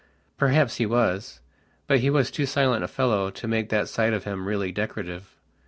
[0.35, 1.41] Perhaps he was....
[1.85, 5.35] But he was too silent a fellow to make that side of him really decorative.